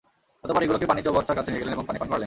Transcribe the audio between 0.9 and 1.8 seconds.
চৌবাচ্চার কাছে নিয়ে গেলেন